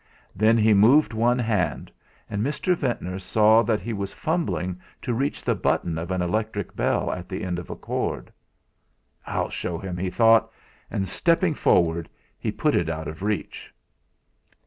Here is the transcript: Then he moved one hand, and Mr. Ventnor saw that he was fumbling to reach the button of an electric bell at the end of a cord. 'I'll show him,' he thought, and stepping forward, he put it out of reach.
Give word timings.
Then 0.35 0.57
he 0.57 0.73
moved 0.73 1.13
one 1.13 1.37
hand, 1.37 1.91
and 2.27 2.43
Mr. 2.43 2.75
Ventnor 2.75 3.19
saw 3.19 3.61
that 3.61 3.79
he 3.79 3.93
was 3.93 4.15
fumbling 4.15 4.81
to 5.03 5.13
reach 5.13 5.43
the 5.43 5.53
button 5.53 5.99
of 5.99 6.09
an 6.09 6.23
electric 6.23 6.75
bell 6.75 7.11
at 7.11 7.29
the 7.29 7.43
end 7.43 7.59
of 7.59 7.69
a 7.69 7.75
cord. 7.75 8.33
'I'll 9.27 9.51
show 9.51 9.77
him,' 9.77 9.97
he 9.97 10.09
thought, 10.09 10.49
and 10.89 11.07
stepping 11.07 11.53
forward, 11.53 12.09
he 12.39 12.51
put 12.51 12.73
it 12.73 12.89
out 12.89 13.07
of 13.07 13.21
reach. 13.21 13.71